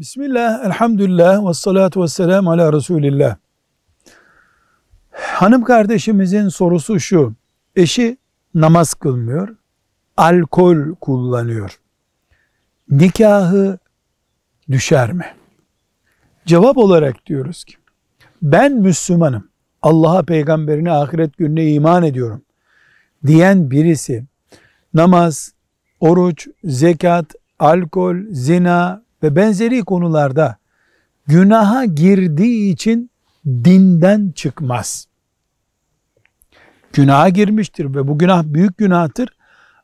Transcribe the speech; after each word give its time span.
Bismillah, 0.00 0.64
elhamdülillah, 0.64 1.48
ve 1.48 1.54
salatu 1.54 2.02
ve 2.02 2.08
selamu 2.08 2.50
ala 2.50 2.72
Resulillah. 2.72 3.36
Hanım 5.10 5.64
kardeşimizin 5.64 6.48
sorusu 6.48 7.00
şu, 7.00 7.34
eşi 7.76 8.16
namaz 8.54 8.94
kılmıyor, 8.94 9.56
alkol 10.16 10.94
kullanıyor. 11.00 11.80
Nikahı 12.90 13.78
düşer 14.70 15.12
mi? 15.12 15.26
Cevap 16.46 16.76
olarak 16.76 17.26
diyoruz 17.26 17.64
ki, 17.64 17.74
ben 18.42 18.72
Müslümanım, 18.72 19.48
Allah'a, 19.82 20.22
peygamberine, 20.22 20.92
ahiret 20.92 21.36
gününe 21.36 21.72
iman 21.72 22.02
ediyorum 22.02 22.42
diyen 23.26 23.70
birisi, 23.70 24.24
namaz, 24.94 25.52
oruç, 26.00 26.48
zekat, 26.64 27.34
alkol, 27.58 28.16
zina 28.30 29.02
ve 29.22 29.36
benzeri 29.36 29.80
konularda 29.80 30.56
günaha 31.26 31.96
girdiği 31.96 32.72
için 32.72 33.10
dinden 33.46 34.30
çıkmaz. 34.30 35.06
Günaha 36.92 37.28
girmiştir 37.34 37.94
ve 37.94 38.08
bu 38.08 38.18
günah 38.18 38.44
büyük 38.44 38.78
günahtır. 38.78 39.28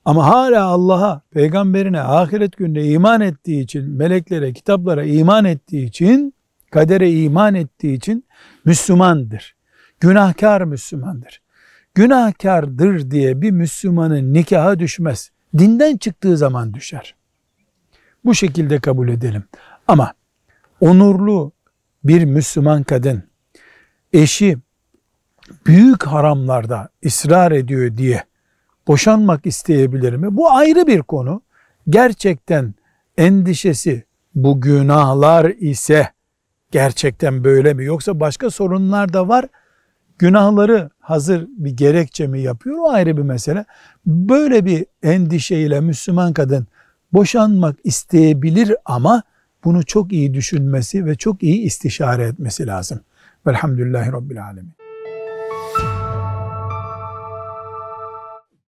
Ama 0.05 0.27
hala 0.27 0.65
Allah'a, 0.65 1.23
peygamberine, 1.31 2.01
ahiret 2.01 2.57
gününe 2.57 2.85
iman 2.85 3.21
ettiği 3.21 3.63
için, 3.63 3.91
meleklere, 3.91 4.53
kitaplara 4.53 5.05
iman 5.05 5.45
ettiği 5.45 5.87
için, 5.87 6.35
kadere 6.71 7.13
iman 7.13 7.55
ettiği 7.55 7.97
için 7.97 8.25
Müslümandır. 8.65 9.57
Günahkar 10.01 10.63
Müslümandır. 10.63 11.43
Günahkardır 11.95 13.11
diye 13.11 13.41
bir 13.43 13.51
Müslümanın 13.51 14.35
nikaha 14.35 14.79
düşmez. 14.79 15.31
Dinden 15.59 15.97
çıktığı 15.97 16.37
zaman 16.37 16.75
düşer. 16.75 17.15
Bu 18.25 18.35
şekilde 18.35 18.81
kabul 18.81 19.09
edelim. 19.09 19.45
Ama 19.89 20.13
onurlu 20.81 21.53
bir 22.05 22.25
Müslüman 22.25 22.83
kadın 22.83 23.23
eşi 24.13 24.59
büyük 25.67 26.03
haramlarda 26.07 26.89
ısrar 27.07 27.53
ediyor 27.53 27.97
diye 27.97 28.25
boşanmak 28.89 29.47
isteyebilir 29.47 30.13
mi? 30.13 30.37
Bu 30.37 30.51
ayrı 30.51 30.87
bir 30.87 31.03
konu. 31.03 31.43
Gerçekten 31.89 32.75
endişesi 33.19 34.05
bu 34.35 34.61
günahlar 34.61 35.45
ise 35.45 36.11
gerçekten 36.71 37.45
böyle 37.45 37.75
mi? 37.75 37.85
Yoksa 37.85 38.21
başka 38.21 38.51
sorunlar 38.51 39.13
da 39.13 39.29
var. 39.29 39.45
Günahları 40.19 40.91
hazır 41.01 41.47
bir 41.49 41.71
gerekçe 41.71 42.27
mi 42.27 42.41
yapıyor? 42.41 42.79
O 42.79 42.91
ayrı 42.91 43.17
bir 43.17 43.23
mesele. 43.23 43.65
Böyle 44.07 44.65
bir 44.65 44.87
endişeyle 45.03 45.81
Müslüman 45.81 46.33
kadın 46.33 46.67
boşanmak 47.13 47.77
isteyebilir 47.85 48.75
ama 48.85 49.23
bunu 49.65 49.85
çok 49.85 50.13
iyi 50.13 50.35
düşünmesi 50.35 51.07
ve 51.07 51.15
çok 51.15 51.43
iyi 51.43 51.63
istişare 51.63 52.25
etmesi 52.25 52.67
lazım. 52.67 53.01
Velhamdülillahi 53.47 54.13
Rabbil 54.13 54.45
Alemin. 54.45 54.86